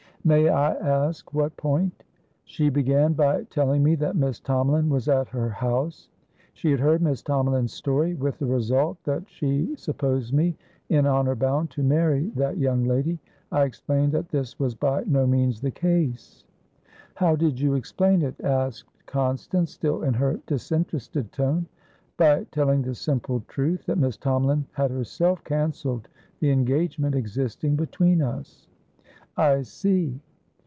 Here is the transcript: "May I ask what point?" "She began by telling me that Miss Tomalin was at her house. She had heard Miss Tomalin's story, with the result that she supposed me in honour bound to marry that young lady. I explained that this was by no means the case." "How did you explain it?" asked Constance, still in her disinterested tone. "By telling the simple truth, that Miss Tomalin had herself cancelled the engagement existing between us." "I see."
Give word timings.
"May 0.23 0.49
I 0.49 0.73
ask 0.75 1.33
what 1.33 1.57
point?" 1.57 2.03
"She 2.45 2.69
began 2.69 3.13
by 3.13 3.45
telling 3.45 3.81
me 3.81 3.95
that 3.95 4.15
Miss 4.15 4.39
Tomalin 4.39 4.87
was 4.87 5.07
at 5.09 5.29
her 5.29 5.49
house. 5.49 6.09
She 6.53 6.69
had 6.69 6.79
heard 6.79 7.01
Miss 7.01 7.23
Tomalin's 7.23 7.73
story, 7.73 8.13
with 8.13 8.37
the 8.37 8.45
result 8.45 9.03
that 9.05 9.27
she 9.27 9.75
supposed 9.75 10.31
me 10.31 10.55
in 10.89 11.07
honour 11.07 11.33
bound 11.33 11.71
to 11.71 11.81
marry 11.81 12.29
that 12.35 12.59
young 12.59 12.83
lady. 12.83 13.17
I 13.51 13.63
explained 13.63 14.11
that 14.11 14.29
this 14.29 14.59
was 14.59 14.75
by 14.75 15.05
no 15.07 15.25
means 15.25 15.59
the 15.59 15.71
case." 15.71 16.45
"How 17.15 17.35
did 17.35 17.59
you 17.59 17.73
explain 17.73 18.21
it?" 18.21 18.39
asked 18.41 19.03
Constance, 19.07 19.71
still 19.71 20.03
in 20.03 20.13
her 20.13 20.39
disinterested 20.45 21.31
tone. 21.31 21.65
"By 22.17 22.43
telling 22.51 22.83
the 22.83 22.93
simple 22.93 23.39
truth, 23.47 23.87
that 23.87 23.97
Miss 23.97 24.17
Tomalin 24.17 24.65
had 24.73 24.91
herself 24.91 25.43
cancelled 25.43 26.09
the 26.39 26.51
engagement 26.51 27.15
existing 27.15 27.75
between 27.75 28.21
us." 28.21 28.67
"I 29.37 29.61
see." 29.61 30.19